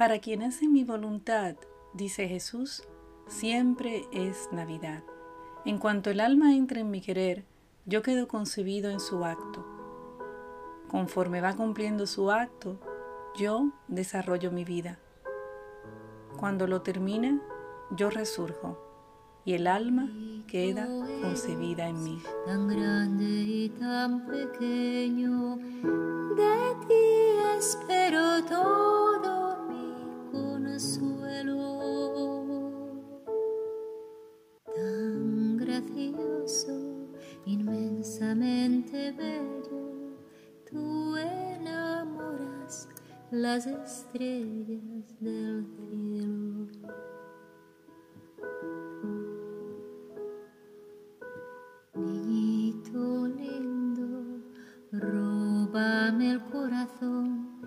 Para 0.00 0.18
quien 0.18 0.42
hace 0.42 0.66
mi 0.66 0.82
voluntad, 0.82 1.56
dice 1.92 2.26
Jesús, 2.26 2.84
siempre 3.26 4.06
es 4.12 4.48
Navidad. 4.50 5.02
En 5.66 5.76
cuanto 5.76 6.08
el 6.08 6.20
alma 6.20 6.54
entra 6.56 6.80
en 6.80 6.90
mi 6.90 7.02
querer, 7.02 7.44
yo 7.84 8.00
quedo 8.00 8.26
concebido 8.26 8.90
en 8.90 8.98
su 8.98 9.26
acto. 9.26 9.62
Conforme 10.88 11.42
va 11.42 11.54
cumpliendo 11.54 12.06
su 12.06 12.30
acto, 12.30 12.80
yo 13.36 13.72
desarrollo 13.88 14.50
mi 14.50 14.64
vida. 14.64 14.98
Cuando 16.38 16.66
lo 16.66 16.80
termina, 16.80 17.38
yo 17.90 18.08
resurjo 18.08 18.78
y 19.44 19.52
el 19.52 19.66
alma 19.66 20.08
queda 20.46 20.88
concebida 21.20 21.86
en 21.86 22.02
mí. 22.02 22.22
Tan 22.46 22.68
grande 22.68 23.26
y 23.26 23.68
tan 23.68 24.26
pequeño, 24.26 25.56
de 26.36 26.86
ti 26.88 27.58
espero 27.58 28.42
todo 28.46 29.29
consuelo. 30.80 31.60
Tan 34.74 35.56
gracioso, 35.58 36.72
inmensamente 37.44 39.12
bello, 39.12 40.16
tú 40.70 41.16
enamoras 41.16 42.88
las 43.30 43.66
estrellas 43.66 45.20
del 45.20 45.66
cielo. 45.76 46.66
Niñito 51.94 53.26
lindo, 53.26 54.40
róbame 54.92 56.30
el 56.30 56.40
corazón 56.46 57.60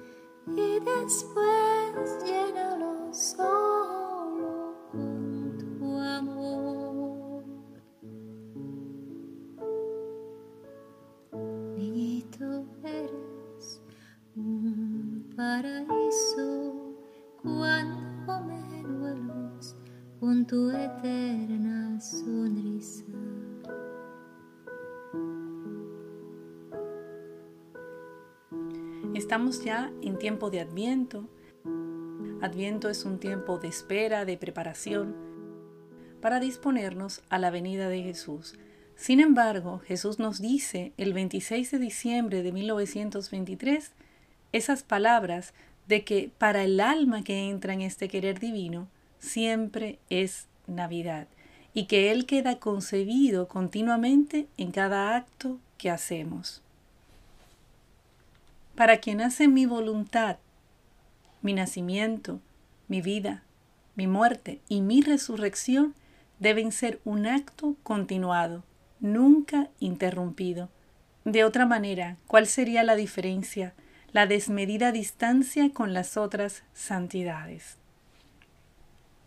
y 0.48 0.80
después 0.80 2.24
llénalo 2.26 2.83
solo 3.14 4.75
tu 4.92 5.97
amor. 6.00 7.44
Niñito 11.78 12.66
eres 12.84 13.81
un 14.36 15.31
paraíso 15.36 16.95
cuando 17.44 18.41
me 18.45 18.80
envuelves 18.80 19.75
con 20.19 20.47
tu 20.47 20.72
eterna 20.72 22.00
sonrisa. 22.02 23.03
Estamos 29.14 29.64
ya 29.64 29.91
en 30.02 30.17
tiempo 30.17 30.50
de 30.50 30.61
Adviento. 30.61 31.30
Adviento 32.44 32.90
es 32.90 33.06
un 33.06 33.20
tiempo 33.20 33.58
de 33.58 33.70
espera, 33.70 34.26
de 34.26 34.36
preparación, 34.36 35.16
para 36.20 36.42
disponernos 36.42 37.22
a 37.30 37.40
la 37.40 37.50
venida 37.52 37.88
de 37.88 38.04
Jesús. 38.04 38.56
Sin 38.98 39.22
embargo, 39.22 39.80
Jesús 39.88 40.20
nos 40.20 40.42
dice 40.42 40.92
el 40.98 41.14
26 41.14 41.72
de 41.72 41.80
diciembre 41.80 42.44
de 42.44 42.52
1923 42.52 43.94
esas 44.52 44.84
palabras 44.84 45.54
de 45.88 46.04
que 46.04 46.32
para 46.38 46.66
el 46.66 46.82
alma 46.82 47.24
que 47.24 47.48
entra 47.50 47.72
en 47.76 47.80
este 47.80 48.10
querer 48.10 48.42
divino, 48.42 48.90
siempre 49.20 50.00
es 50.10 50.48
Navidad 50.68 51.30
y 51.74 51.86
que 51.86 52.12
Él 52.12 52.26
queda 52.26 52.60
concebido 52.60 53.48
continuamente 53.48 54.48
en 54.58 54.72
cada 54.72 55.16
acto 55.16 55.60
que 55.78 55.90
hacemos. 55.90 56.62
Para 58.76 58.98
quien 58.98 59.22
hace 59.22 59.48
mi 59.48 59.66
voluntad, 59.66 60.40
mi 61.44 61.54
nacimiento, 61.54 62.40
mi 62.88 63.02
vida, 63.02 63.44
mi 63.96 64.08
muerte 64.08 64.62
y 64.68 64.81
mi 64.81 65.02
resurrección 65.02 65.94
deben 66.40 66.72
ser 66.72 67.00
un 67.06 67.28
acto 67.28 67.76
continuado, 67.84 68.64
nunca 69.00 69.70
interrumpido. 69.80 70.70
De 71.26 71.44
otra 71.44 71.66
manera, 71.66 72.18
¿cuál 72.28 72.48
sería 72.48 72.84
la 72.84 72.96
diferencia, 72.96 73.74
la 74.12 74.26
desmedida 74.26 74.92
distancia 74.92 75.72
con 75.72 75.94
las 75.94 76.18
otras 76.18 76.64
santidades? 76.74 77.78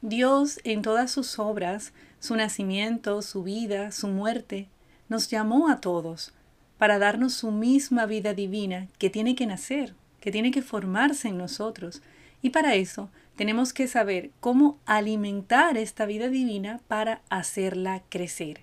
Dios 0.03 0.61
en 0.65 0.83
todas 0.83 1.11
sus 1.11 1.39
obras, 1.39 1.93
su 2.19 2.35
nacimiento, 2.37 3.23
su 3.23 3.43
vida, 3.43 3.93
su 3.93 4.09
muerte, 4.09 4.69
nos 5.09 5.29
llamó 5.29 5.69
a 5.69 5.81
todos 5.81 6.33
para 6.79 6.99
darnos 6.99 7.35
su 7.35 7.51
misma 7.51 8.07
vida 8.07 8.35
divina 8.35 8.89
que 8.99 9.11
tiene 9.11 9.35
que 9.35 9.47
nacer, 9.47 9.95
que 10.21 10.31
tiene 10.31 10.51
que 10.51 10.63
formarse 10.63 11.29
en 11.29 11.39
nosotros. 11.39 12.03
Y 12.43 12.51
para 12.51 12.75
eso 12.75 13.11
tenemos 13.37 13.73
que 13.73 13.87
saber 13.87 14.31
cómo 14.41 14.79
alimentar 14.87 15.77
esta 15.77 16.07
vida 16.07 16.29
divina 16.29 16.81
para 16.89 17.21
hacerla 17.29 18.03
crecer. 18.09 18.61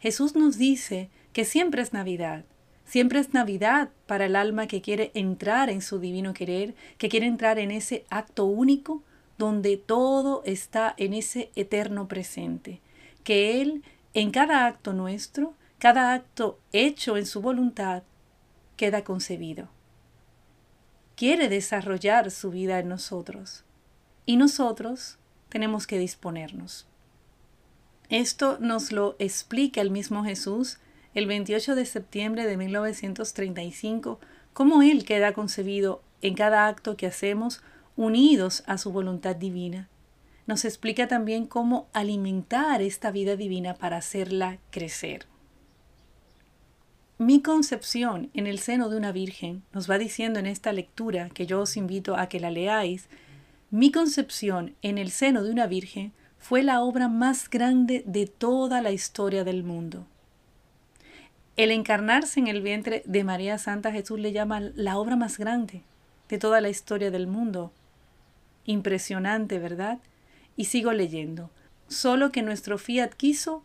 Jesús 0.00 0.34
nos 0.34 0.58
dice 0.58 1.08
que 1.32 1.44
siempre 1.44 1.82
es 1.82 1.92
Navidad. 1.92 2.44
Siempre 2.84 3.18
es 3.18 3.34
Navidad 3.34 3.90
para 4.06 4.26
el 4.26 4.36
alma 4.36 4.66
que 4.66 4.80
quiere 4.80 5.10
entrar 5.14 5.70
en 5.70 5.82
su 5.82 5.98
divino 5.98 6.32
querer, 6.32 6.74
que 6.98 7.08
quiere 7.08 7.26
entrar 7.26 7.58
en 7.58 7.70
ese 7.70 8.04
acto 8.10 8.44
único 8.44 9.02
donde 9.38 9.76
todo 9.76 10.42
está 10.44 10.94
en 10.96 11.12
ese 11.12 11.50
eterno 11.56 12.08
presente. 12.08 12.80
Que 13.24 13.60
Él, 13.60 13.82
en 14.14 14.30
cada 14.30 14.66
acto 14.66 14.92
nuestro, 14.92 15.54
cada 15.78 16.14
acto 16.14 16.58
hecho 16.72 17.16
en 17.16 17.26
su 17.26 17.40
voluntad, 17.40 18.02
queda 18.76 19.04
concebido. 19.04 19.68
Quiere 21.16 21.48
desarrollar 21.48 22.30
su 22.30 22.50
vida 22.50 22.78
en 22.78 22.90
nosotros 22.90 23.64
y 24.26 24.36
nosotros 24.36 25.16
tenemos 25.48 25.86
que 25.86 25.98
disponernos. 25.98 26.86
Esto 28.10 28.58
nos 28.60 28.92
lo 28.92 29.16
explica 29.18 29.80
el 29.80 29.90
mismo 29.90 30.24
Jesús 30.24 30.78
el 31.14 31.26
28 31.26 31.74
de 31.74 31.86
septiembre 31.86 32.44
de 32.44 32.58
1935, 32.58 34.20
cómo 34.52 34.82
Él 34.82 35.06
queda 35.06 35.32
concebido 35.32 36.02
en 36.20 36.34
cada 36.34 36.68
acto 36.68 36.98
que 36.98 37.06
hacemos 37.06 37.62
unidos 37.96 38.62
a 38.66 38.76
su 38.76 38.92
voluntad 38.92 39.36
divina. 39.36 39.88
Nos 40.46 40.66
explica 40.66 41.08
también 41.08 41.46
cómo 41.46 41.88
alimentar 41.94 42.82
esta 42.82 43.10
vida 43.10 43.36
divina 43.36 43.72
para 43.72 43.96
hacerla 43.96 44.58
crecer. 44.70 45.24
Mi 47.18 47.40
concepción 47.40 48.28
en 48.34 48.46
el 48.46 48.58
seno 48.58 48.90
de 48.90 48.98
una 48.98 49.10
virgen, 49.10 49.62
nos 49.72 49.90
va 49.90 49.96
diciendo 49.96 50.38
en 50.38 50.44
esta 50.44 50.72
lectura 50.72 51.30
que 51.30 51.46
yo 51.46 51.62
os 51.62 51.78
invito 51.78 52.14
a 52.14 52.28
que 52.28 52.40
la 52.40 52.50
leáis, 52.50 53.08
mi 53.70 53.90
concepción 53.90 54.74
en 54.82 54.98
el 54.98 55.10
seno 55.10 55.42
de 55.42 55.50
una 55.50 55.66
virgen 55.66 56.12
fue 56.38 56.62
la 56.62 56.82
obra 56.82 57.08
más 57.08 57.48
grande 57.48 58.02
de 58.06 58.26
toda 58.26 58.82
la 58.82 58.90
historia 58.90 59.44
del 59.44 59.64
mundo. 59.64 60.06
El 61.56 61.70
encarnarse 61.70 62.38
en 62.38 62.48
el 62.48 62.60
vientre 62.60 63.02
de 63.06 63.24
María 63.24 63.56
Santa 63.56 63.92
Jesús 63.92 64.20
le 64.20 64.32
llama 64.32 64.60
la 64.60 64.98
obra 64.98 65.16
más 65.16 65.38
grande 65.38 65.84
de 66.28 66.36
toda 66.36 66.60
la 66.60 66.68
historia 66.68 67.10
del 67.10 67.26
mundo. 67.26 67.72
Impresionante, 68.66 69.58
¿verdad? 69.58 70.00
Y 70.54 70.66
sigo 70.66 70.92
leyendo. 70.92 71.48
Solo 71.88 72.30
que 72.30 72.42
nuestro 72.42 72.76
fiat 72.76 73.14
quiso 73.14 73.62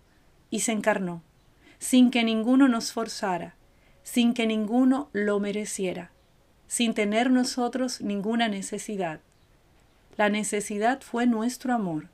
y 0.50 0.62
se 0.62 0.72
encarnó, 0.72 1.22
sin 1.82 2.12
que 2.12 2.24
ninguno 2.24 2.68
nos 2.68 2.94
forzara, 2.94 3.56
sin 4.04 4.36
que 4.36 4.46
ninguno 4.46 5.10
lo 5.14 5.40
mereciera, 5.40 6.12
sin 6.68 6.94
tener 6.94 7.32
nosotros 7.32 8.02
ninguna 8.02 8.48
necesidad. 8.48 9.20
La 10.16 10.30
necesidad 10.30 11.02
fue 11.02 11.26
nuestro 11.26 11.74
amor 11.74 12.08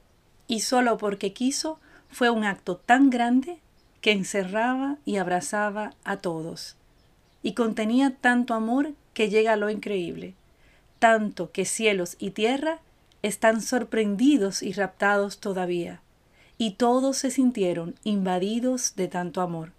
y 0.48 0.62
solo 0.62 0.98
porque 0.98 1.34
quiso 1.34 1.82
fue 2.10 2.30
un 2.30 2.46
acto 2.46 2.78
tan 2.78 3.10
grande 3.10 3.60
que 4.00 4.14
encerraba 4.14 5.00
y 5.04 5.18
abrazaba 5.18 5.94
a 6.06 6.16
todos. 6.16 6.78
Y 7.44 7.52
contenía 7.52 8.16
tanto 8.16 8.54
amor 8.54 8.94
que 9.14 9.30
llega 9.30 9.52
a 9.52 9.58
lo 9.58 9.70
increíble, 9.70 10.34
tanto 10.98 11.52
que 11.52 11.66
cielos 11.66 12.16
y 12.20 12.32
tierra 12.32 12.80
están 13.22 13.62
sorprendidos 13.62 14.64
y 14.64 14.72
raptados 14.72 15.40
todavía, 15.40 16.02
y 16.58 16.72
todos 16.72 17.18
se 17.18 17.32
sintieron 17.32 17.96
invadidos 18.04 18.96
de 18.96 19.08
tanto 19.08 19.42
amor, 19.42 19.72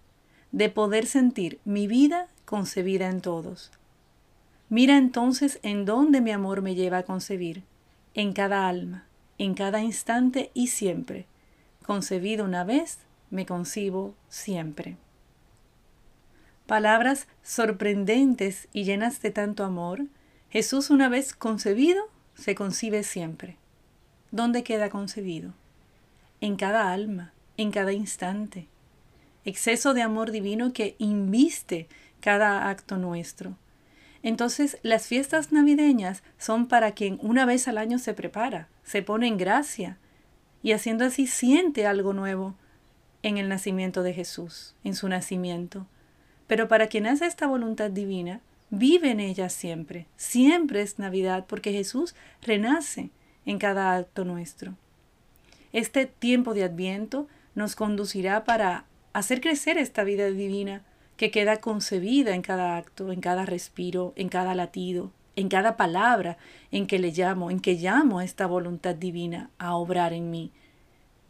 de 0.51 0.69
poder 0.69 1.05
sentir 1.05 1.59
mi 1.65 1.87
vida 1.87 2.27
concebida 2.45 3.09
en 3.09 3.21
todos. 3.21 3.71
Mira 4.69 4.97
entonces 4.97 5.59
en 5.63 5.85
dónde 5.85 6.21
mi 6.21 6.31
amor 6.31 6.61
me 6.61 6.75
lleva 6.75 6.99
a 6.99 7.03
concebir, 7.03 7.63
en 8.13 8.33
cada 8.33 8.67
alma, 8.67 9.05
en 9.37 9.53
cada 9.53 9.81
instante 9.81 10.51
y 10.53 10.67
siempre. 10.67 11.25
Concebido 11.85 12.45
una 12.45 12.63
vez, 12.63 12.99
me 13.29 13.45
concibo 13.45 14.13
siempre. 14.27 14.97
Palabras 16.67 17.27
sorprendentes 17.41 18.67
y 18.73 18.83
llenas 18.83 19.21
de 19.21 19.31
tanto 19.31 19.63
amor, 19.63 20.05
Jesús 20.49 20.91
una 20.91 21.09
vez 21.09 21.33
concebido, 21.33 22.03
se 22.35 22.53
concibe 22.53 23.03
siempre. 23.03 23.57
¿Dónde 24.31 24.63
queda 24.63 24.89
concebido? 24.89 25.53
En 26.41 26.55
cada 26.55 26.91
alma, 26.91 27.33
en 27.57 27.71
cada 27.71 27.91
instante. 27.91 28.67
Exceso 29.45 29.93
de 29.93 30.01
amor 30.01 30.31
divino 30.31 30.73
que 30.73 30.95
inviste 30.97 31.87
cada 32.21 32.69
acto 32.69 32.97
nuestro. 32.97 33.57
Entonces, 34.23 34.77
las 34.83 35.07
fiestas 35.07 35.51
navideñas 35.51 36.23
son 36.37 36.67
para 36.67 36.91
quien 36.91 37.19
una 37.21 37.45
vez 37.45 37.67
al 37.67 37.77
año 37.77 37.99
se 37.99 38.13
prepara, 38.13 38.67
se 38.83 39.01
pone 39.01 39.27
en 39.27 39.37
gracia 39.37 39.97
y 40.61 40.73
haciendo 40.73 41.05
así 41.05 41.27
siente 41.27 41.87
algo 41.87 42.13
nuevo 42.13 42.55
en 43.23 43.37
el 43.37 43.49
nacimiento 43.49 44.03
de 44.03 44.13
Jesús, 44.13 44.75
en 44.83 44.95
su 44.95 45.07
nacimiento. 45.07 45.87
Pero 46.47 46.67
para 46.67 46.87
quien 46.87 47.05
hace 47.05 47.25
esta 47.25 47.47
voluntad 47.47 47.91
divina, 47.91 48.41
vive 48.69 49.11
en 49.11 49.19
ella 49.19 49.49
siempre. 49.49 50.07
Siempre 50.17 50.81
es 50.81 50.99
Navidad 50.99 51.45
porque 51.47 51.71
Jesús 51.71 52.15
renace 52.41 53.09
en 53.45 53.57
cada 53.57 53.95
acto 53.95 54.25
nuestro. 54.25 54.75
Este 55.71 56.05
tiempo 56.05 56.53
de 56.53 56.63
Adviento 56.63 57.27
nos 57.53 57.75
conducirá 57.75 58.43
para 58.43 58.85
hacer 59.13 59.41
crecer 59.41 59.77
esta 59.77 60.03
vida 60.03 60.27
divina 60.27 60.83
que 61.15 61.31
queda 61.31 61.57
concebida 61.57 62.33
en 62.33 62.41
cada 62.41 62.77
acto, 62.77 63.11
en 63.11 63.21
cada 63.21 63.45
respiro, 63.45 64.13
en 64.15 64.29
cada 64.29 64.55
latido, 64.55 65.11
en 65.35 65.47
cada 65.49 65.77
palabra 65.77 66.37
en 66.71 66.87
que 66.87 66.97
le 66.97 67.11
llamo, 67.11 67.51
en 67.51 67.59
que 67.59 67.75
llamo 67.75 68.19
a 68.19 68.25
esta 68.25 68.47
voluntad 68.47 68.95
divina 68.95 69.49
a 69.57 69.75
obrar 69.75 70.13
en 70.13 70.31
mí. 70.31 70.51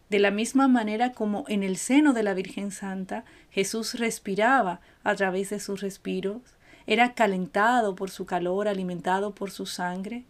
De 0.09 0.19
la 0.19 0.31
misma 0.31 0.67
manera 0.67 1.11
como 1.11 1.45
en 1.47 1.63
el 1.63 1.77
seno 1.77 2.13
de 2.13 2.23
la 2.23 2.33
Virgen 2.33 2.71
Santa 2.71 3.25
Jesús 3.51 3.95
respiraba 3.95 4.79
a 5.03 5.15
través 5.15 5.49
de 5.49 5.59
sus 5.59 5.81
respiros, 5.81 6.41
era 6.87 7.13
calentado 7.13 7.95
por 7.95 8.09
su 8.09 8.25
calor, 8.25 8.67
alimentado 8.67 9.35
por 9.35 9.51
su 9.51 9.65
sangre, 9.65 10.23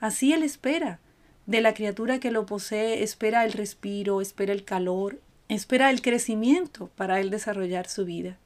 así 0.00 0.32
Él 0.32 0.42
espera. 0.42 0.98
De 1.46 1.60
la 1.60 1.74
criatura 1.74 2.20
que 2.20 2.30
lo 2.30 2.46
posee 2.46 3.02
espera 3.02 3.44
el 3.44 3.52
respiro, 3.52 4.20
espera 4.20 4.52
el 4.52 4.64
calor, 4.64 5.20
espera 5.48 5.90
el 5.90 6.00
crecimiento 6.00 6.88
para 6.96 7.20
Él 7.20 7.30
desarrollar 7.30 7.86
su 7.88 8.04
vida. 8.04 8.38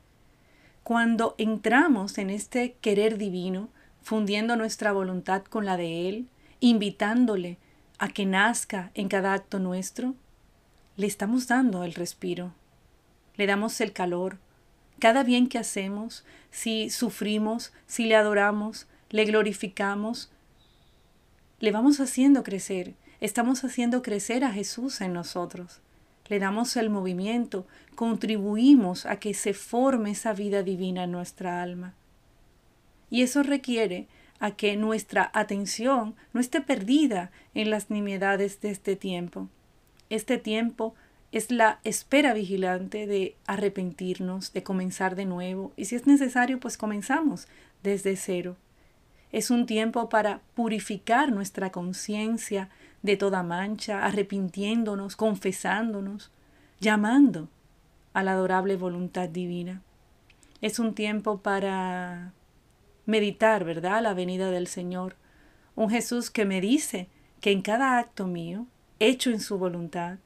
Cuando 0.82 1.34
entramos 1.38 2.18
en 2.18 2.30
este 2.30 2.74
querer 2.80 3.18
divino, 3.18 3.68
fundiendo 4.02 4.56
nuestra 4.56 4.90
voluntad 4.90 5.44
con 5.44 5.64
la 5.64 5.76
de 5.76 6.08
Él, 6.08 6.28
invitándole 6.60 7.58
a 7.98 8.08
que 8.08 8.26
nazca 8.26 8.90
en 8.94 9.08
cada 9.08 9.32
acto 9.32 9.58
nuestro, 9.58 10.14
le 10.96 11.06
estamos 11.06 11.46
dando 11.46 11.84
el 11.84 11.94
respiro, 11.94 12.52
le 13.36 13.46
damos 13.46 13.80
el 13.80 13.92
calor. 13.92 14.38
Cada 14.98 15.22
bien 15.22 15.48
que 15.48 15.58
hacemos, 15.58 16.24
si 16.50 16.90
sufrimos, 16.90 17.72
si 17.86 18.06
le 18.06 18.16
adoramos, 18.16 18.88
le 19.10 19.24
glorificamos, 19.24 20.32
le 21.60 21.72
vamos 21.72 22.00
haciendo 22.00 22.42
crecer, 22.42 22.94
estamos 23.20 23.64
haciendo 23.64 24.02
crecer 24.02 24.44
a 24.44 24.52
Jesús 24.52 25.00
en 25.00 25.12
nosotros 25.12 25.80
le 26.28 26.38
damos 26.38 26.76
el 26.76 26.90
movimiento, 26.90 27.66
contribuimos 27.94 29.06
a 29.06 29.16
que 29.16 29.34
se 29.34 29.54
forme 29.54 30.10
esa 30.10 30.32
vida 30.32 30.62
divina 30.62 31.04
en 31.04 31.12
nuestra 31.12 31.62
alma. 31.62 31.94
Y 33.10 33.22
eso 33.22 33.42
requiere 33.42 34.06
a 34.38 34.52
que 34.52 34.76
nuestra 34.76 35.30
atención 35.34 36.14
no 36.32 36.40
esté 36.40 36.60
perdida 36.60 37.30
en 37.54 37.70
las 37.70 37.90
nimiedades 37.90 38.60
de 38.60 38.70
este 38.70 38.94
tiempo. 38.94 39.48
Este 40.10 40.38
tiempo 40.38 40.94
es 41.32 41.50
la 41.50 41.80
espera 41.84 42.34
vigilante 42.34 43.06
de 43.06 43.34
arrepentirnos, 43.46 44.52
de 44.52 44.62
comenzar 44.62 45.16
de 45.16 45.24
nuevo, 45.24 45.72
y 45.76 45.86
si 45.86 45.96
es 45.96 46.06
necesario, 46.06 46.60
pues 46.60 46.76
comenzamos 46.76 47.48
desde 47.82 48.16
cero. 48.16 48.56
Es 49.32 49.50
un 49.50 49.66
tiempo 49.66 50.08
para 50.08 50.40
purificar 50.54 51.32
nuestra 51.32 51.70
conciencia 51.70 52.70
de 53.02 53.16
toda 53.16 53.42
mancha, 53.42 54.04
arrepintiéndonos, 54.04 55.16
confesándonos, 55.16 56.30
llamando 56.80 57.48
a 58.14 58.22
la 58.22 58.32
adorable 58.32 58.76
voluntad 58.76 59.28
divina. 59.28 59.82
Es 60.60 60.78
un 60.78 60.94
tiempo 60.94 61.38
para 61.38 62.32
meditar, 63.06 63.64
¿verdad?, 63.64 64.02
la 64.02 64.14
venida 64.14 64.50
del 64.50 64.66
Señor. 64.66 65.16
Un 65.76 65.90
Jesús 65.90 66.30
que 66.30 66.44
me 66.44 66.60
dice 66.60 67.08
que 67.40 67.52
en 67.52 67.62
cada 67.62 67.98
acto 67.98 68.26
mío, 68.26 68.66
hecho 68.98 69.30
en 69.30 69.40
su 69.40 69.58
voluntad, 69.58 70.18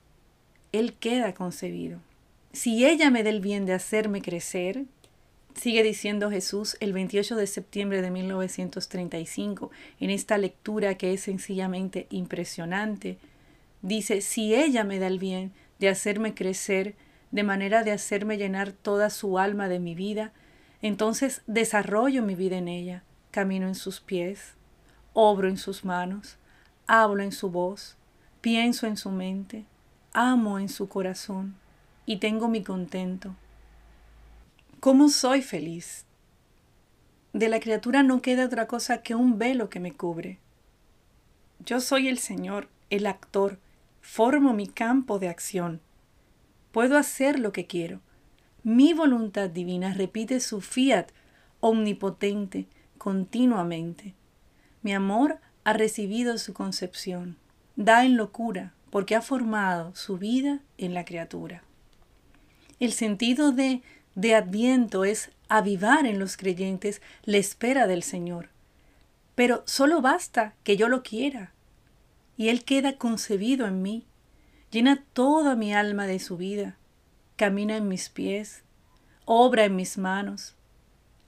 Él 0.72 0.94
queda 0.94 1.34
concebido. 1.34 2.00
Si 2.52 2.86
ella 2.86 3.10
me 3.10 3.22
da 3.22 3.30
el 3.30 3.40
bien 3.40 3.66
de 3.66 3.74
hacerme 3.74 4.22
crecer, 4.22 4.84
Sigue 5.54 5.82
diciendo 5.82 6.30
Jesús 6.30 6.76
el 6.80 6.92
28 6.92 7.36
de 7.36 7.46
septiembre 7.46 8.00
de 8.00 8.10
1935 8.10 9.70
en 10.00 10.10
esta 10.10 10.38
lectura 10.38 10.96
que 10.96 11.12
es 11.12 11.20
sencillamente 11.20 12.06
impresionante. 12.10 13.18
Dice, 13.82 14.22
si 14.22 14.54
ella 14.54 14.82
me 14.82 14.98
da 14.98 15.06
el 15.08 15.18
bien 15.18 15.52
de 15.78 15.88
hacerme 15.88 16.34
crecer, 16.34 16.94
de 17.30 17.42
manera 17.42 17.84
de 17.84 17.92
hacerme 17.92 18.38
llenar 18.38 18.72
toda 18.72 19.10
su 19.10 19.38
alma 19.38 19.68
de 19.68 19.78
mi 19.78 19.94
vida, 19.94 20.32
entonces 20.80 21.42
desarrollo 21.46 22.22
mi 22.22 22.34
vida 22.34 22.56
en 22.56 22.68
ella, 22.68 23.04
camino 23.30 23.68
en 23.68 23.74
sus 23.74 24.00
pies, 24.00 24.54
obro 25.12 25.48
en 25.48 25.58
sus 25.58 25.84
manos, 25.84 26.38
hablo 26.86 27.22
en 27.22 27.32
su 27.32 27.50
voz, 27.50 27.96
pienso 28.40 28.86
en 28.86 28.96
su 28.96 29.10
mente, 29.10 29.64
amo 30.12 30.58
en 30.58 30.68
su 30.68 30.88
corazón 30.88 31.54
y 32.06 32.16
tengo 32.16 32.48
mi 32.48 32.62
contento 32.62 33.36
¿Cómo 34.82 35.10
soy 35.10 35.42
feliz? 35.42 36.06
De 37.32 37.48
la 37.48 37.60
criatura 37.60 38.02
no 38.02 38.20
queda 38.20 38.46
otra 38.46 38.66
cosa 38.66 39.00
que 39.00 39.14
un 39.14 39.38
velo 39.38 39.70
que 39.70 39.78
me 39.78 39.92
cubre. 39.92 40.40
Yo 41.64 41.80
soy 41.80 42.08
el 42.08 42.18
Señor, 42.18 42.66
el 42.90 43.06
actor, 43.06 43.60
formo 44.00 44.54
mi 44.54 44.66
campo 44.66 45.20
de 45.20 45.28
acción. 45.28 45.80
Puedo 46.72 46.98
hacer 46.98 47.38
lo 47.38 47.52
que 47.52 47.68
quiero. 47.68 48.00
Mi 48.64 48.92
voluntad 48.92 49.48
divina 49.48 49.94
repite 49.94 50.40
su 50.40 50.60
fiat 50.60 51.12
omnipotente 51.60 52.66
continuamente. 52.98 54.14
Mi 54.82 54.92
amor 54.94 55.38
ha 55.62 55.74
recibido 55.74 56.38
su 56.38 56.54
concepción. 56.54 57.36
Da 57.76 58.04
en 58.04 58.16
locura 58.16 58.74
porque 58.90 59.14
ha 59.14 59.22
formado 59.22 59.94
su 59.94 60.18
vida 60.18 60.58
en 60.76 60.92
la 60.92 61.04
criatura. 61.04 61.62
El 62.80 62.92
sentido 62.92 63.52
de 63.52 63.80
de 64.14 64.34
Adviento 64.34 65.04
es 65.04 65.30
avivar 65.48 66.06
en 66.06 66.18
los 66.18 66.36
creyentes 66.36 67.00
la 67.24 67.38
espera 67.38 67.86
del 67.86 68.02
Señor. 68.02 68.48
Pero 69.34 69.62
solo 69.66 70.00
basta 70.00 70.54
que 70.64 70.76
yo 70.76 70.88
lo 70.88 71.02
quiera, 71.02 71.52
y 72.36 72.48
Él 72.48 72.64
queda 72.64 72.96
concebido 72.96 73.66
en 73.66 73.82
mí, 73.82 74.04
llena 74.70 75.04
toda 75.12 75.54
mi 75.56 75.74
alma 75.74 76.06
de 76.06 76.18
su 76.18 76.36
vida, 76.36 76.76
camina 77.36 77.76
en 77.76 77.88
mis 77.88 78.08
pies, 78.08 78.62
obra 79.24 79.64
en 79.64 79.76
mis 79.76 79.98
manos, 79.98 80.54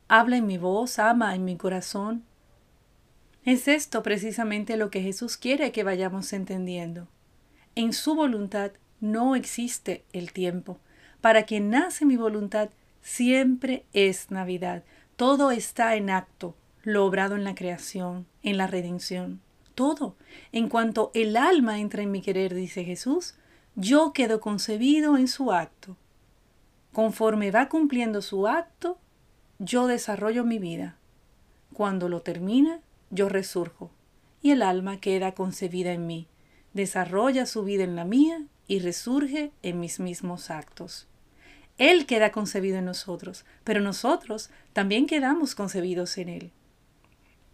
habla 0.09 0.37
en 0.37 0.47
mi 0.47 0.59
voz, 0.59 0.99
ama 0.99 1.35
en 1.35 1.45
mi 1.45 1.57
corazón. 1.57 2.25
Es 3.45 3.69
esto 3.69 4.03
precisamente 4.03 4.77
lo 4.77 4.91
que 4.91 5.03
Jesús 5.03 5.37
quiere 5.37 5.73
que 5.73 5.85
vayamos 5.85 6.33
entendiendo. 6.33 7.09
En 7.75 7.93
su 7.93 8.15
voluntad 8.15 8.73
no 9.01 9.37
existe 9.37 10.05
el 10.13 10.33
tiempo. 10.33 10.79
Para 11.25 11.45
quien 11.45 11.71
nace 11.71 12.05
mi 12.05 12.19
voluntad, 12.19 12.69
siempre 13.01 13.87
es 13.95 14.31
Navidad. 14.31 14.85
Todo 15.17 15.53
está 15.53 15.97
en 15.97 16.11
acto, 16.11 16.55
lo 16.83 17.07
obrado 17.07 17.35
en 17.35 17.45
la 17.45 17.55
creación, 17.55 18.27
en 18.43 18.59
la 18.59 18.67
redención. 18.67 19.41
Todo. 19.75 20.17
En 20.53 20.69
cuanto 20.69 21.11
el 21.15 21.39
alma 21.39 21.81
entra 21.81 22.03
en 22.03 22.11
mi 22.11 22.21
querer, 22.21 22.53
dice 22.53 22.85
Jesús, 22.85 23.37
yo 23.75 24.13
quedo 24.13 24.39
concebido 24.39 25.17
en 25.17 25.27
su 25.27 25.51
acto. 25.51 25.97
Conforme 26.93 27.51
va 27.51 27.71
cumpliendo 27.71 28.21
su 28.21 28.47
acto, 28.47 28.99
yo 29.59 29.87
desarrollo 29.87 30.45
mi 30.45 30.59
vida. 30.59 30.99
Cuando 31.73 32.11
lo 32.11 32.21
termina, 32.21 32.81
yo 33.09 33.31
resurjo 33.31 33.91
y 34.43 34.51
el 34.51 34.61
alma 34.61 35.01
queda 35.01 35.33
concebida 35.33 35.93
en 35.93 36.07
mí, 36.07 36.29
desarrolla 36.75 37.47
su 37.47 37.65
vida 37.65 37.83
en 37.83 37.97
la 37.97 38.05
mía 38.05 38.45
y 38.69 38.81
resurge 38.81 39.53
en 39.63 39.81
mis 39.81 40.01
mismos 40.01 40.51
actos. 40.51 41.09
Él 41.79 42.07
queda 42.07 42.31
concebido 42.31 42.79
en 42.79 42.85
nosotros, 42.85 43.45
pero 43.65 43.81
nosotros 43.81 44.51
también 44.73 45.07
quedamos 45.07 45.55
concebidos 45.55 46.17
en 46.19 46.29
Él. 46.29 46.53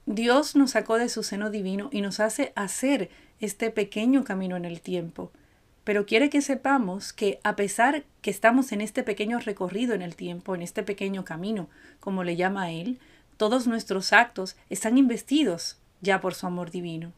Dios 0.07 0.57
nos 0.57 0.73
sacó 0.73 0.99
de 0.99 1.09
su 1.09 1.23
seno 1.23 1.51
divino 1.51 1.89
y 1.93 2.01
nos 2.01 2.21
hace 2.21 2.53
hacer 2.57 3.11
este 3.41 3.71
pequeño 3.71 4.25
camino 4.25 4.57
en 4.57 4.65
el 4.65 4.81
tiempo, 4.81 5.31
pero 5.85 6.05
quiere 6.05 6.31
que 6.31 6.43
sepamos 6.43 7.13
que 7.13 7.41
a 7.43 7.57
pesar 7.57 8.05
que 8.21 8.31
estamos 8.31 8.73
en 8.73 8.81
este 8.81 9.03
pequeño 9.03 9.39
recorrido 9.39 9.95
en 9.95 10.03
el 10.03 10.17
tiempo, 10.17 10.55
en 10.55 10.63
este 10.63 10.83
pequeño 10.83 11.25
camino, 11.25 11.69
como 12.01 12.23
le 12.25 12.37
llama 12.37 12.71
Él, 12.71 12.99
todos 13.37 13.67
nuestros 13.67 14.13
actos 14.13 14.57
están 14.69 14.99
investidos 14.99 15.79
ya 16.01 16.21
por 16.21 16.35
su 16.35 16.47
amor 16.47 16.71
divino. 16.71 17.13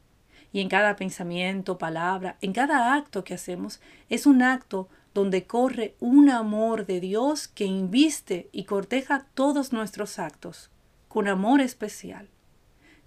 Y 0.52 0.60
en 0.60 0.68
cada 0.68 0.96
pensamiento, 0.96 1.78
palabra, 1.78 2.36
en 2.40 2.52
cada 2.52 2.94
acto 2.94 3.24
que 3.24 3.34
hacemos, 3.34 3.80
es 4.08 4.26
un 4.26 4.42
acto 4.42 4.88
donde 5.14 5.46
corre 5.46 5.94
un 6.00 6.30
amor 6.30 6.86
de 6.86 7.00
Dios 7.00 7.48
que 7.48 7.64
inviste 7.64 8.48
y 8.52 8.64
corteja 8.64 9.26
todos 9.34 9.72
nuestros 9.72 10.18
actos, 10.18 10.70
con 11.08 11.28
amor 11.28 11.60
especial. 11.60 12.28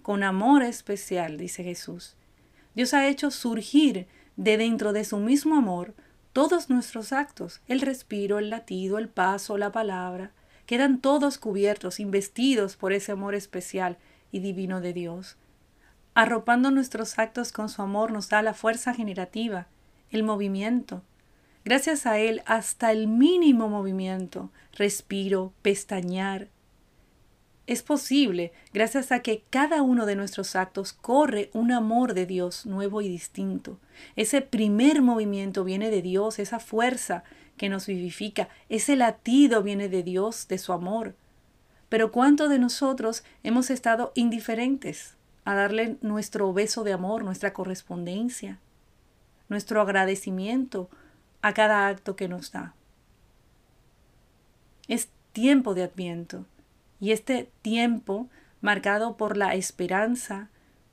Con 0.02 0.22
amor 0.22 0.62
especial, 0.62 1.36
dice 1.36 1.64
Jesús. 1.64 2.16
Dios 2.74 2.94
ha 2.94 3.08
hecho 3.08 3.30
surgir 3.30 4.06
de 4.36 4.56
dentro 4.56 4.92
de 4.92 5.04
su 5.04 5.16
mismo 5.18 5.56
amor 5.56 5.94
todos 6.32 6.68
nuestros 6.68 7.12
actos, 7.12 7.62
el 7.66 7.80
respiro, 7.80 8.38
el 8.38 8.50
latido, 8.50 8.98
el 8.98 9.08
paso, 9.08 9.56
la 9.56 9.72
palabra, 9.72 10.32
quedan 10.66 11.00
todos 11.00 11.38
cubiertos, 11.38 11.98
investidos 11.98 12.76
por 12.76 12.92
ese 12.92 13.12
amor 13.12 13.34
especial 13.34 13.96
y 14.30 14.40
divino 14.40 14.82
de 14.82 14.92
Dios. 14.92 15.36
Arropando 16.14 16.70
nuestros 16.70 17.18
actos 17.18 17.52
con 17.52 17.68
su 17.68 17.80
amor 17.80 18.12
nos 18.12 18.28
da 18.28 18.42
la 18.42 18.52
fuerza 18.52 18.92
generativa, 18.92 19.66
el 20.10 20.22
movimiento. 20.22 21.02
Gracias 21.66 22.06
a 22.06 22.18
Él, 22.18 22.42
hasta 22.46 22.92
el 22.92 23.08
mínimo 23.08 23.68
movimiento, 23.68 24.50
respiro, 24.72 25.52
pestañear, 25.62 26.46
es 27.66 27.82
posible 27.82 28.52
gracias 28.72 29.10
a 29.10 29.18
que 29.18 29.42
cada 29.50 29.82
uno 29.82 30.06
de 30.06 30.14
nuestros 30.14 30.54
actos 30.54 30.92
corre 30.92 31.50
un 31.52 31.72
amor 31.72 32.14
de 32.14 32.24
Dios 32.24 32.64
nuevo 32.64 33.02
y 33.02 33.08
distinto. 33.08 33.80
Ese 34.14 34.40
primer 34.40 35.02
movimiento 35.02 35.64
viene 35.64 35.90
de 35.90 36.02
Dios, 36.02 36.38
esa 36.38 36.60
fuerza 36.60 37.24
que 37.56 37.68
nos 37.68 37.88
vivifica, 37.88 38.48
ese 38.68 38.94
latido 38.94 39.64
viene 39.64 39.88
de 39.88 40.04
Dios, 40.04 40.46
de 40.46 40.58
su 40.58 40.72
amor. 40.72 41.16
Pero 41.88 42.12
¿cuántos 42.12 42.48
de 42.48 42.60
nosotros 42.60 43.24
hemos 43.42 43.70
estado 43.70 44.12
indiferentes 44.14 45.16
a 45.44 45.56
darle 45.56 45.96
nuestro 46.00 46.52
beso 46.52 46.84
de 46.84 46.92
amor, 46.92 47.24
nuestra 47.24 47.52
correspondencia, 47.52 48.60
nuestro 49.48 49.80
agradecimiento 49.80 50.88
a 51.42 51.54
cada 51.54 51.88
acto 51.88 52.16
que 52.16 52.28
nos 52.28 52.52
da? 52.52 52.74
Es 54.88 55.08
tiempo 55.32 55.74
de 55.74 55.84
adviento 55.84 56.44
y 57.00 57.12
este 57.12 57.50
tiempo, 57.62 58.28
marcado 58.60 59.16
por 59.16 59.36
la 59.36 59.54
esperanza, 59.54 60.48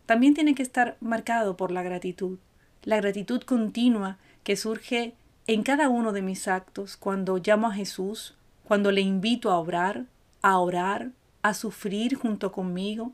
también 0.05 0.33
tiene 0.33 0.55
que 0.55 0.63
estar 0.63 0.97
marcado 0.99 1.55
por 1.55 1.71
la 1.71 1.83
gratitud. 1.83 2.39
La 2.83 2.97
gratitud 2.97 3.41
continua 3.41 4.17
que 4.43 4.55
surge 4.57 5.13
en 5.47 5.63
cada 5.63 5.89
uno 5.89 6.11
de 6.11 6.21
mis 6.21 6.47
actos 6.47 6.97
cuando 6.97 7.37
llamo 7.37 7.67
a 7.67 7.73
Jesús, 7.73 8.35
cuando 8.65 8.91
le 8.91 9.01
invito 9.01 9.49
a 9.49 9.57
obrar, 9.57 10.05
a 10.41 10.57
orar, 10.59 11.11
a 11.41 11.53
sufrir 11.53 12.15
junto 12.15 12.51
conmigo, 12.51 13.11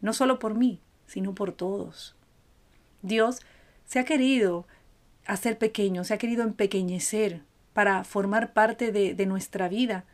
no 0.00 0.12
solo 0.12 0.38
por 0.38 0.54
mí, 0.54 0.80
sino 1.06 1.34
por 1.34 1.52
todos. 1.52 2.14
Dios 3.02 3.40
se 3.84 3.98
ha 3.98 4.04
querido 4.04 4.66
hacer 5.26 5.58
pequeño, 5.58 6.04
se 6.04 6.14
ha 6.14 6.18
querido 6.18 6.42
empequeñecer 6.42 7.42
para 7.72 8.04
formar 8.04 8.52
parte 8.52 8.92
de, 8.92 9.14
de 9.14 9.26
nuestra 9.26 9.68
vida, 9.68 10.04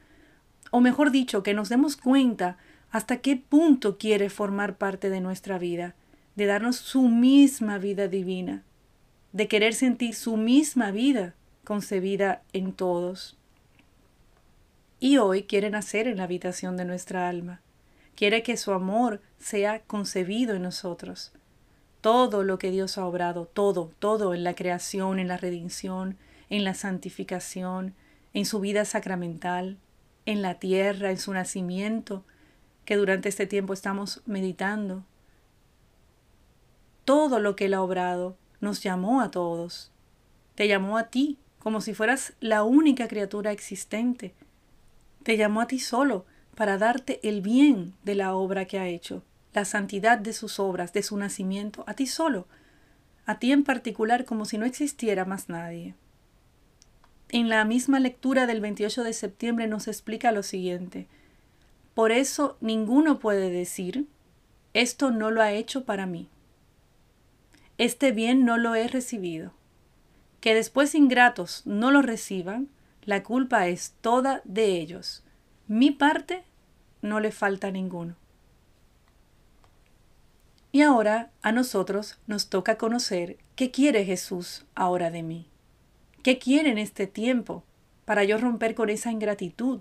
o 0.70 0.80
mejor 0.80 1.10
dicho, 1.10 1.42
que 1.42 1.54
nos 1.54 1.68
demos 1.68 1.96
cuenta 1.96 2.58
hasta 2.90 3.18
qué 3.18 3.36
punto 3.36 3.98
quiere 3.98 4.30
formar 4.30 4.76
parte 4.76 5.10
de 5.10 5.20
nuestra 5.20 5.58
vida, 5.58 5.94
de 6.36 6.46
darnos 6.46 6.76
su 6.76 7.02
misma 7.08 7.78
vida 7.78 8.08
divina, 8.08 8.62
de 9.32 9.48
querer 9.48 9.74
sentir 9.74 10.14
su 10.14 10.36
misma 10.36 10.90
vida 10.90 11.34
concebida 11.64 12.42
en 12.52 12.72
todos. 12.72 13.36
Y 15.00 15.18
hoy 15.18 15.42
quiere 15.44 15.70
nacer 15.70 16.08
en 16.08 16.18
la 16.18 16.24
habitación 16.24 16.76
de 16.76 16.84
nuestra 16.84 17.28
alma, 17.28 17.60
quiere 18.14 18.42
que 18.42 18.56
su 18.56 18.72
amor 18.72 19.20
sea 19.38 19.80
concebido 19.80 20.54
en 20.54 20.62
nosotros. 20.62 21.32
Todo 22.00 22.44
lo 22.44 22.58
que 22.58 22.70
Dios 22.70 22.98
ha 22.98 23.06
obrado, 23.06 23.46
todo, 23.46 23.90
todo 23.98 24.34
en 24.34 24.44
la 24.44 24.54
creación, 24.54 25.18
en 25.18 25.28
la 25.28 25.36
redención, 25.36 26.16
en 26.48 26.64
la 26.64 26.74
santificación, 26.74 27.94
en 28.34 28.44
su 28.44 28.60
vida 28.60 28.84
sacramental, 28.84 29.78
en 30.26 30.42
la 30.42 30.54
tierra, 30.54 31.10
en 31.10 31.18
su 31.18 31.32
nacimiento, 31.32 32.24
que 32.84 32.96
durante 32.96 33.28
este 33.28 33.46
tiempo 33.46 33.72
estamos 33.72 34.22
meditando. 34.26 35.04
Todo 37.04 37.40
lo 37.40 37.56
que 37.56 37.66
Él 37.66 37.74
ha 37.74 37.82
obrado 37.82 38.36
nos 38.60 38.82
llamó 38.82 39.20
a 39.20 39.30
todos. 39.30 39.90
Te 40.54 40.68
llamó 40.68 40.98
a 40.98 41.04
ti 41.04 41.38
como 41.58 41.80
si 41.80 41.94
fueras 41.94 42.34
la 42.40 42.62
única 42.62 43.08
criatura 43.08 43.52
existente. 43.52 44.34
Te 45.22 45.36
llamó 45.36 45.60
a 45.60 45.66
ti 45.66 45.80
solo 45.80 46.24
para 46.54 46.78
darte 46.78 47.20
el 47.22 47.40
bien 47.40 47.94
de 48.04 48.14
la 48.14 48.34
obra 48.34 48.64
que 48.64 48.78
ha 48.78 48.88
hecho, 48.88 49.22
la 49.52 49.64
santidad 49.64 50.18
de 50.18 50.32
sus 50.32 50.58
obras, 50.58 50.92
de 50.92 51.02
su 51.02 51.16
nacimiento, 51.16 51.84
a 51.86 51.94
ti 51.94 52.06
solo, 52.06 52.46
a 53.26 53.38
ti 53.38 53.52
en 53.52 53.64
particular 53.64 54.24
como 54.24 54.44
si 54.44 54.58
no 54.58 54.66
existiera 54.66 55.24
más 55.24 55.48
nadie 55.48 55.94
en 57.30 57.48
la 57.48 57.64
misma 57.64 58.00
lectura 58.00 58.46
del 58.46 58.60
28 58.60 59.04
de 59.04 59.12
septiembre 59.12 59.66
nos 59.66 59.86
explica 59.88 60.32
lo 60.32 60.42
siguiente. 60.42 61.06
Por 61.94 62.10
eso 62.10 62.56
ninguno 62.60 63.18
puede 63.18 63.50
decir, 63.50 64.06
esto 64.72 65.10
no 65.10 65.30
lo 65.30 65.42
ha 65.42 65.52
hecho 65.52 65.84
para 65.84 66.06
mí. 66.06 66.28
Este 67.76 68.12
bien 68.12 68.44
no 68.44 68.56
lo 68.56 68.74
he 68.74 68.88
recibido. 68.88 69.52
Que 70.40 70.54
después 70.54 70.94
ingratos 70.94 71.62
no 71.66 71.90
lo 71.90 72.00
reciban, 72.00 72.68
la 73.04 73.22
culpa 73.22 73.68
es 73.68 73.94
toda 74.00 74.40
de 74.44 74.80
ellos. 74.80 75.22
Mi 75.66 75.90
parte 75.90 76.44
no 77.02 77.20
le 77.20 77.30
falta 77.30 77.70
ninguno. 77.70 78.16
Y 80.78 80.82
ahora 80.82 81.32
a 81.42 81.50
nosotros 81.50 82.20
nos 82.28 82.50
toca 82.50 82.78
conocer 82.78 83.36
qué 83.56 83.72
quiere 83.72 84.04
Jesús 84.04 84.64
ahora 84.76 85.10
de 85.10 85.24
mí. 85.24 85.48
¿Qué 86.22 86.38
quiere 86.38 86.70
en 86.70 86.78
este 86.78 87.08
tiempo 87.08 87.64
para 88.04 88.22
yo 88.22 88.38
romper 88.38 88.76
con 88.76 88.88
esa 88.88 89.10
ingratitud 89.10 89.80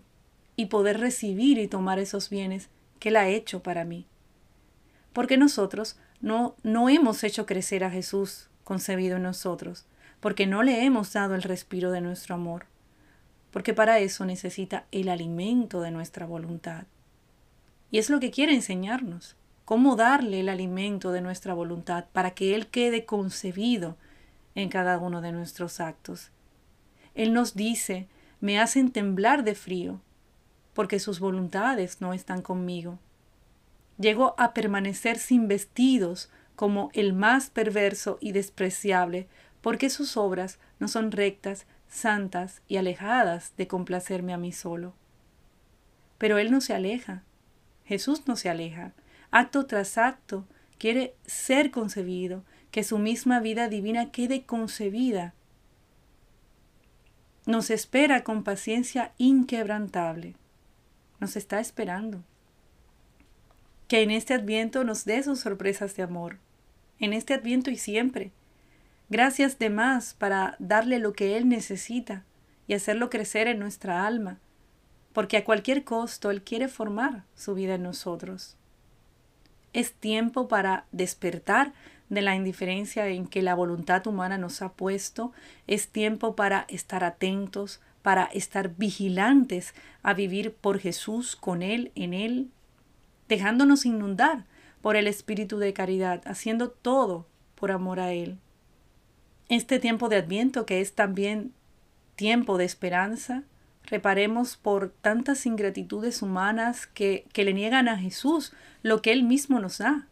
y 0.56 0.66
poder 0.66 1.00
recibir 1.00 1.60
y 1.60 1.68
tomar 1.68 2.00
esos 2.00 2.32
bienes 2.32 2.70
que 3.00 3.10
Él 3.10 3.18
ha 3.18 3.28
hecho 3.28 3.62
para 3.62 3.86
mí? 3.86 4.08
Porque 5.14 5.38
nosotros 5.38 5.98
no, 6.20 6.56
no 6.64 6.90
hemos 6.90 7.24
hecho 7.24 7.46
crecer 7.46 7.84
a 7.84 7.92
Jesús 7.92 8.50
concebido 8.64 9.18
en 9.18 9.22
nosotros, 9.22 9.86
porque 10.20 10.48
no 10.48 10.64
le 10.64 10.84
hemos 10.84 11.14
dado 11.14 11.36
el 11.36 11.44
respiro 11.44 11.92
de 11.92 12.02
nuestro 12.02 12.34
amor, 12.34 12.66
porque 13.52 13.76
para 13.76 14.00
eso 14.00 14.26
necesita 14.26 14.88
el 14.92 15.10
alimento 15.10 15.82
de 15.82 15.92
nuestra 15.92 16.26
voluntad. 16.26 16.86
Y 17.92 18.00
es 18.00 18.10
lo 18.10 18.20
que 18.20 18.32
quiere 18.32 18.56
enseñarnos, 18.56 19.36
cómo 19.68 19.98
darle 19.98 20.40
el 20.40 20.48
alimento 20.48 21.12
de 21.12 21.20
nuestra 21.20 21.54
voluntad 21.54 22.06
para 22.14 22.32
que 22.32 22.56
Él 22.56 22.68
quede 22.68 23.04
concebido 23.04 23.98
en 24.56 24.70
cada 24.70 24.98
uno 24.98 25.20
de 25.20 25.34
nuestros 25.34 25.82
actos. 25.82 26.32
Él 27.16 27.34
nos 27.34 27.54
dice, 27.54 28.08
me 28.40 28.62
hacen 28.62 28.94
temblar 28.94 29.44
de 29.44 29.56
frío, 29.56 30.00
porque 30.74 31.02
sus 31.02 31.20
voluntades 31.20 32.00
no 32.00 32.14
están 32.14 32.42
conmigo. 32.42 32.98
Llego 34.00 34.36
a 34.38 34.54
permanecer 34.54 35.20
sin 35.20 35.50
vestidos 35.50 36.30
como 36.56 36.90
el 36.94 37.12
más 37.12 37.50
perverso 37.50 38.20
y 38.22 38.32
despreciable, 38.32 39.28
porque 39.60 39.90
sus 39.90 40.16
obras 40.16 40.60
no 40.80 40.88
son 40.88 41.12
rectas, 41.12 41.66
santas 41.90 42.62
y 42.70 42.78
alejadas 42.78 43.52
de 43.58 43.68
complacerme 43.68 44.32
a 44.32 44.38
mí 44.38 44.54
solo. 44.54 44.94
Pero 46.18 46.38
Él 46.38 46.54
no 46.54 46.62
se 46.62 46.74
aleja, 46.74 47.24
Jesús 47.84 48.28
no 48.28 48.38
se 48.38 48.50
aleja, 48.50 48.94
acto 49.32 49.66
tras 49.66 49.98
acto 49.98 50.46
quiere 50.78 51.16
ser 51.26 51.72
concebido, 51.72 52.44
que 52.72 52.84
su 52.84 53.00
misma 53.00 53.40
vida 53.40 53.70
divina 53.70 54.12
quede 54.12 54.46
concebida. 54.46 55.34
Nos 57.46 57.70
espera 57.70 58.24
con 58.24 58.44
paciencia 58.44 59.14
inquebrantable. 59.18 60.36
Nos 61.20 61.36
está 61.36 61.60
esperando. 61.60 62.24
Que 63.88 64.02
en 64.04 64.12
este 64.12 64.34
adviento 64.34 64.84
nos 64.84 65.06
dé 65.06 65.24
sus 65.24 65.40
sorpresas 65.40 65.96
de 65.96 66.04
amor. 66.04 66.38
En 67.00 67.14
este 67.14 67.34
adviento 67.34 67.72
y 67.72 67.78
siempre. 67.78 68.32
Gracias 69.10 69.58
de 69.58 69.70
más 69.70 70.14
para 70.14 70.58
darle 70.60 71.00
lo 71.00 71.14
que 71.14 71.38
Él 71.38 71.48
necesita 71.48 72.26
y 72.68 72.74
hacerlo 72.74 73.10
crecer 73.10 73.48
en 73.48 73.60
nuestra 73.60 74.06
alma, 74.06 74.40
porque 75.14 75.38
a 75.38 75.46
cualquier 75.46 75.86
costo 75.86 76.30
Él 76.30 76.44
quiere 76.44 76.68
formar 76.68 77.24
su 77.34 77.56
vida 77.56 77.76
en 77.76 77.84
nosotros. 77.84 78.58
Es 79.74 79.94
tiempo 79.94 80.48
para 80.48 80.86
despertar 80.92 81.74
de 82.10 82.22
la 82.22 82.36
indiferencia 82.36 83.08
en 83.08 83.28
que 83.28 83.42
la 83.42 83.56
voluntad 83.56 84.06
humana 84.08 84.38
nos 84.38 84.62
ha 84.62 84.74
puesto. 84.74 85.34
Es 85.68 85.90
tiempo 85.90 86.36
para 86.36 86.66
estar 86.70 87.04
atentos, 87.04 87.82
para 88.02 88.26
estar 88.26 88.76
vigilantes 88.76 89.74
a 90.04 90.14
vivir 90.14 90.54
por 90.54 90.80
Jesús, 90.80 91.36
con 91.36 91.62
Él, 91.62 91.92
en 91.96 92.14
Él, 92.14 92.50
dejándonos 93.28 93.86
inundar 93.86 94.46
por 94.82 94.96
el 94.96 95.08
espíritu 95.08 95.58
de 95.58 95.74
caridad, 95.74 96.22
haciendo 96.26 96.70
todo 96.70 97.28
por 97.56 97.72
amor 97.72 98.00
a 98.00 98.14
Él. 98.14 98.38
Este 99.50 99.80
tiempo 99.80 100.08
de 100.10 100.18
adviento 100.18 100.66
que 100.66 100.82
es 100.82 100.94
también 100.94 101.54
tiempo 102.16 102.58
de 102.58 102.66
esperanza, 102.66 103.44
reparemos 103.88 104.58
por 104.58 104.92
tantas 105.02 105.46
ingratitudes 105.46 106.22
humanas 106.22 106.88
que, 106.88 107.26
que 107.34 107.44
le 107.44 107.54
niegan 107.54 107.88
a 107.88 107.98
Jesús 107.98 108.54
lo 108.84 109.02
que 109.02 109.12
Él 109.12 109.24
mismo 109.24 109.60
nos 109.60 109.80
da 109.80 110.08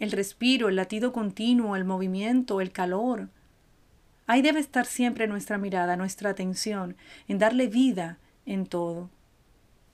el 0.00 0.12
respiro, 0.12 0.70
el 0.70 0.76
latido 0.76 1.12
continuo, 1.12 1.76
el 1.76 1.84
movimiento, 1.84 2.60
el 2.60 2.72
calor. 2.72 3.28
Ahí 4.26 4.40
debe 4.42 4.58
estar 4.58 4.86
siempre 4.86 5.28
nuestra 5.28 5.58
mirada, 5.58 5.96
nuestra 5.96 6.30
atención, 6.30 6.96
en 7.28 7.38
darle 7.38 7.68
vida 7.68 8.18
en 8.46 8.64
todo. 8.66 9.10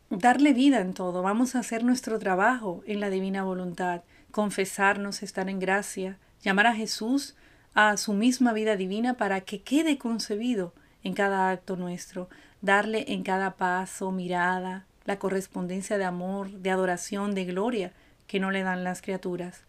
Darle 0.09 0.53
vida 0.53 0.81
en 0.81 0.95
todo. 0.95 1.23
Vamos 1.23 1.57
a 1.57 1.59
hacer 1.59 1.83
nuestro 1.83 2.21
trabajo 2.21 2.85
en 2.87 3.01
la 3.01 3.11
divina 3.11 3.43
voluntad, 3.43 4.03
confesarnos, 4.31 5.25
estar 5.25 5.49
en 5.49 5.59
gracia, 5.59 6.19
llamar 6.41 6.69
a 6.69 6.75
Jesús 6.75 7.35
a 7.75 7.97
su 7.97 8.15
misma 8.15 8.53
vida 8.53 8.77
divina 8.77 9.15
para 9.15 9.41
que 9.41 9.63
quede 9.63 9.99
concebido 9.99 10.73
en 11.07 11.15
cada 11.15 11.51
acto 11.51 11.77
nuestro, 11.77 12.29
darle 12.63 13.05
en 13.13 13.23
cada 13.23 13.53
paso, 13.53 14.11
mirada, 14.11 14.87
la 15.05 15.21
correspondencia 15.21 15.99
de 15.99 16.05
amor, 16.05 16.51
de 16.51 16.71
adoración, 16.71 17.33
de 17.33 17.45
gloria 17.45 17.93
que 18.27 18.41
no 18.41 18.51
le 18.51 18.65
dan 18.65 18.83
las 18.83 19.03
criaturas. 19.03 19.63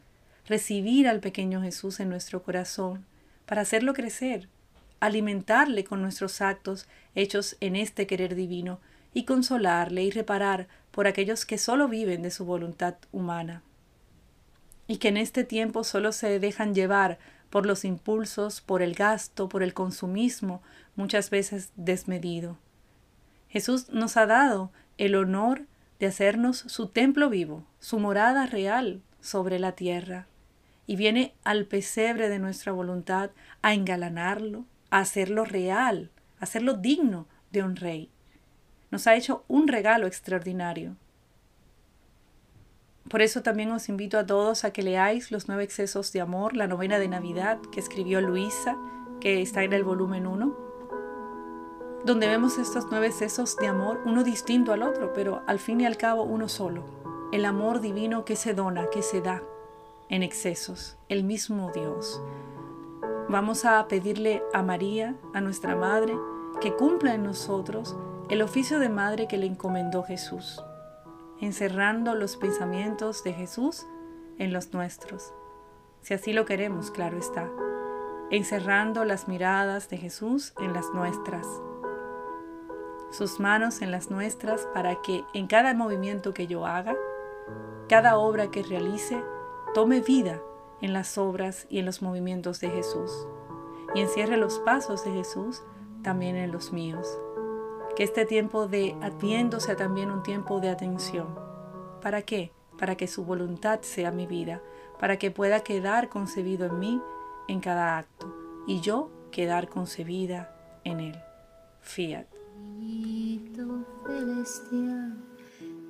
Recibir 0.48 1.08
al 1.08 1.20
pequeño 1.20 1.62
Jesús 1.62 2.00
en 2.00 2.10
nuestro 2.10 2.42
corazón 2.42 3.06
para 3.46 3.62
hacerlo 3.62 3.94
crecer, 3.94 4.50
alimentarle 5.00 5.84
con 5.84 6.02
nuestros 6.02 6.42
actos 6.42 6.88
hechos 7.14 7.56
en 7.60 7.76
este 7.76 8.08
querer 8.08 8.34
divino 8.34 8.80
y 9.14 9.26
consolarle 9.26 10.02
y 10.04 10.10
reparar 10.10 10.68
por 10.90 11.06
aquellos 11.06 11.46
que 11.46 11.60
solo 11.60 11.88
viven 11.88 12.24
de 12.24 12.32
su 12.32 12.46
voluntad 12.46 12.96
humana 13.12 13.62
y 14.88 14.98
que 14.98 15.10
en 15.10 15.18
este 15.18 15.44
tiempo 15.44 15.84
solo 15.84 16.14
se 16.14 16.40
dejan 16.40 16.74
llevar 16.74 17.20
por 17.50 17.66
los 17.66 17.86
impulsos, 17.86 18.62
por 18.62 18.82
el 18.82 18.96
gasto, 18.96 19.48
por 19.50 19.64
el 19.64 19.74
consumismo, 19.74 20.62
muchas 20.98 21.30
veces 21.30 21.72
desmedido. 21.78 22.58
Jesús 23.48 23.90
nos 23.90 24.18
ha 24.18 24.26
dado 24.26 24.72
el 24.98 25.16
honor 25.16 25.66
de 26.00 26.08
hacernos 26.08 26.58
su 26.58 26.90
templo 26.90 27.30
vivo, 27.30 27.64
su 27.80 28.00
morada 28.00 28.46
real 28.46 29.02
sobre 29.22 29.60
la 29.60 29.72
tierra, 29.72 30.28
y 30.86 30.96
viene 30.96 31.34
al 31.44 31.66
pesebre 31.66 32.30
de 32.30 32.40
nuestra 32.40 32.72
voluntad 32.72 33.32
a 33.62 33.74
engalanarlo, 33.74 34.66
a 34.90 35.00
hacerlo 35.00 35.46
real, 35.46 36.12
a 36.40 36.44
hacerlo 36.44 36.74
digno 36.74 37.28
de 37.52 37.64
un 37.64 37.76
rey. 37.76 38.10
Nos 38.92 39.08
ha 39.08 39.16
hecho 39.16 39.44
un 39.48 39.68
regalo 39.68 40.08
extraordinario. 40.08 40.96
Por 43.10 43.22
eso 43.22 43.42
también 43.42 43.72
os 43.72 43.90
invito 43.90 44.18
a 44.18 44.26
todos 44.26 44.66
a 44.66 44.72
que 44.72 44.84
leáis 44.84 45.32
Los 45.32 45.48
nueve 45.48 45.64
excesos 45.64 46.12
de 46.12 46.22
amor, 46.22 46.56
la 46.56 46.68
novena 46.68 47.00
de 47.00 47.08
Navidad 47.08 47.60
que 47.72 47.80
escribió 47.80 48.20
Luisa, 48.20 48.78
que 49.22 49.42
está 49.42 49.64
en 49.64 49.74
el 49.74 49.84
volumen 49.84 50.28
1, 50.28 50.67
donde 52.08 52.28
vemos 52.28 52.58
estos 52.58 52.88
nueve 52.90 53.08
excesos 53.08 53.56
de 53.58 53.68
amor, 53.68 54.02
uno 54.06 54.24
distinto 54.24 54.74
al 54.74 54.82
otro, 54.82 55.14
pero 55.14 55.44
al 55.46 55.60
fin 55.60 55.82
y 55.82 55.86
al 55.86 55.98
cabo 55.98 56.24
uno 56.24 56.50
solo. 56.50 56.84
El 57.32 57.46
amor 57.46 57.82
divino 57.82 58.26
que 58.26 58.36
se 58.36 58.56
dona, 58.56 58.90
que 58.90 59.04
se 59.04 59.22
da 59.22 59.44
en 60.10 60.24
excesos, 60.24 60.98
el 61.10 61.24
mismo 61.24 61.72
Dios. 61.72 62.20
Vamos 63.30 63.66
a 63.66 63.88
pedirle 63.88 64.42
a 64.54 64.64
María, 64.64 65.16
a 65.34 65.42
nuestra 65.42 65.76
Madre, 65.76 66.18
que 66.62 66.74
cumpla 66.74 67.14
en 67.14 67.24
nosotros 67.24 67.96
el 68.30 68.42
oficio 68.42 68.80
de 68.80 68.90
madre 68.90 69.28
que 69.28 69.38
le 69.38 69.46
encomendó 69.46 70.02
Jesús 70.02 70.64
encerrando 71.40 72.16
los 72.16 72.36
pensamientos 72.38 73.24
de 73.24 73.34
Jesús 73.34 73.86
en 74.40 74.54
los 74.54 74.74
nuestros, 74.74 75.34
si 76.02 76.14
así 76.14 76.34
lo 76.34 76.46
queremos, 76.46 76.92
claro 76.92 77.18
está, 77.18 77.50
encerrando 78.32 79.06
las 79.06 79.28
miradas 79.28 79.90
de 79.90 79.98
Jesús 79.98 80.54
en 80.60 80.74
las 80.74 80.94
nuestras, 80.94 81.46
sus 83.12 83.40
manos 83.40 83.82
en 83.82 83.92
las 83.92 84.12
nuestras 84.12 84.68
para 84.74 85.02
que 85.02 85.24
en 85.34 85.48
cada 85.48 85.74
movimiento 85.74 86.34
que 86.34 86.48
yo 86.48 86.66
haga, 86.66 86.96
cada 87.88 88.18
obra 88.18 88.52
que 88.52 88.64
realice, 88.64 89.24
tome 89.74 90.02
vida 90.02 90.42
en 90.82 90.94
las 90.94 91.18
obras 91.18 91.66
y 91.70 91.80
en 91.80 91.86
los 91.86 92.02
movimientos 92.02 92.60
de 92.60 92.70
Jesús, 92.70 93.28
y 93.96 94.02
encierre 94.02 94.38
los 94.38 94.60
pasos 94.60 95.04
de 95.06 95.12
Jesús 95.12 95.64
también 96.04 96.36
en 96.36 96.52
los 96.52 96.72
míos. 96.74 97.08
Que 97.96 98.04
este 98.04 98.26
tiempo 98.26 98.68
de 98.68 98.96
Adviento 99.02 99.60
sea 99.60 99.76
también 99.76 100.12
un 100.12 100.22
tiempo 100.22 100.60
de 100.60 100.70
atención. 100.70 101.28
¿Para 102.02 102.22
qué? 102.22 102.52
Para 102.78 102.96
que 102.96 103.08
su 103.08 103.26
voluntad 103.26 103.82
sea 103.82 104.12
mi 104.12 104.28
vida, 104.28 104.62
para 105.00 105.18
que 105.18 105.32
pueda 105.32 105.62
quedar 105.62 106.10
concebido 106.10 106.68
en 106.68 106.80
mí 106.80 107.02
en 107.48 107.60
cada 107.60 107.98
acto 107.98 108.34
y 108.68 108.82
yo 108.82 109.10
quedar 109.32 109.70
concebida 109.70 110.56
en 110.84 111.00
él. 111.00 111.20
Fiat. 111.82 112.37
Celestial, 114.08 115.14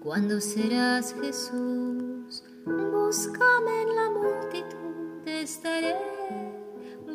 cuando 0.02 0.42
serás 0.42 1.14
Jesús, 1.22 2.44
búscame 2.66 3.82
en 3.84 3.96
la 3.96 4.10
multitud, 4.10 5.28
estaré 5.28 5.96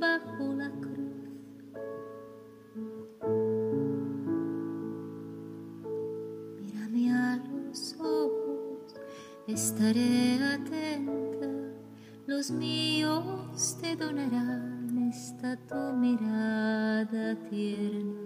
bajo 0.00 0.54
la 0.54 0.70
cruz. 0.70 0.92
Estaré 9.48 10.42
atenta, 10.42 11.48
los 12.26 12.50
míos 12.50 13.76
te 13.82 13.96
donarán 13.96 15.10
esta 15.10 15.56
tu 15.66 15.96
mirada 15.96 17.36
tierna. 17.50 18.21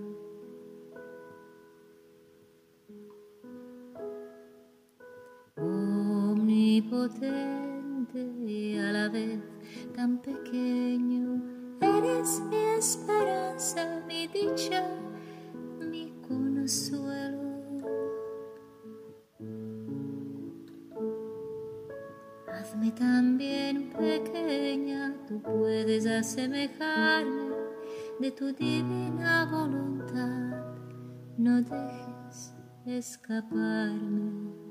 Pequeño, 10.26 11.40
eres 11.80 12.40
mi 12.50 12.56
esperanza, 12.76 14.02
mi 14.08 14.26
dicha, 14.26 14.82
mi 15.80 16.12
consuelo. 16.26 17.46
Hazme 22.52 22.90
también 22.90 23.90
pequeña, 23.90 25.14
tú 25.28 25.40
puedes 25.40 26.06
asemejarme 26.06 27.54
de 28.18 28.30
tu 28.32 28.52
divina 28.52 29.46
voluntad, 29.48 30.74
no 31.38 31.62
dejes 31.62 32.52
escaparme. 32.84 34.65